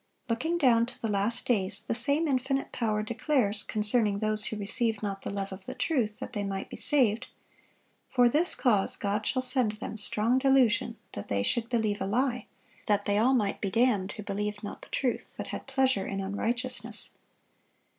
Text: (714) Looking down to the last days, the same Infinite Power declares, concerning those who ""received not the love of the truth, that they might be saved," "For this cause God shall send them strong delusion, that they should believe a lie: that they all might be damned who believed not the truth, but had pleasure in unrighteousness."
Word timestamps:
(714) 0.29 0.31
Looking 0.33 0.57
down 0.57 0.85
to 0.87 0.99
the 0.99 1.07
last 1.09 1.45
days, 1.45 1.83
the 1.83 1.93
same 1.93 2.27
Infinite 2.27 2.71
Power 2.71 3.03
declares, 3.03 3.61
concerning 3.61 4.17
those 4.17 4.45
who 4.45 4.57
""received 4.57 5.03
not 5.03 5.21
the 5.21 5.29
love 5.29 5.51
of 5.51 5.67
the 5.67 5.75
truth, 5.75 6.17
that 6.17 6.33
they 6.33 6.43
might 6.43 6.71
be 6.71 6.75
saved," 6.75 7.27
"For 8.09 8.27
this 8.27 8.55
cause 8.55 8.95
God 8.95 9.27
shall 9.27 9.43
send 9.43 9.73
them 9.73 9.97
strong 9.97 10.39
delusion, 10.39 10.97
that 11.11 11.27
they 11.27 11.43
should 11.43 11.69
believe 11.69 12.01
a 12.01 12.07
lie: 12.07 12.47
that 12.87 13.05
they 13.05 13.19
all 13.19 13.35
might 13.35 13.61
be 13.61 13.69
damned 13.69 14.13
who 14.13 14.23
believed 14.23 14.63
not 14.63 14.81
the 14.81 14.89
truth, 14.89 15.35
but 15.37 15.49
had 15.49 15.67
pleasure 15.67 16.07
in 16.07 16.19
unrighteousness." 16.19 17.11